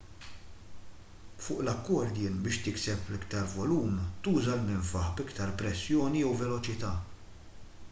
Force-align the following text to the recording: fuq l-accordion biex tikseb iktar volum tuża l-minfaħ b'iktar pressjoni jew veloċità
fuq 1.47 1.59
l-accordion 1.65 2.39
biex 2.47 2.57
tikseb 2.67 3.11
iktar 3.17 3.45
volum 3.57 4.01
tuża 4.29 4.57
l-minfaħ 4.57 5.15
b'iktar 5.21 5.55
pressjoni 5.63 6.27
jew 6.27 6.35
veloċità 6.43 6.95